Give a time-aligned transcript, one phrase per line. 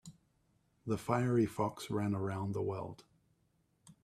[0.87, 3.03] The fiery fox ran around the world.